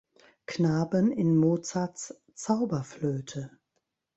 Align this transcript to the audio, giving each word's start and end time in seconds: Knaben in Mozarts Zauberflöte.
Knaben 0.47 1.11
in 1.11 1.37
Mozarts 1.37 2.15
Zauberflöte. 2.33 3.51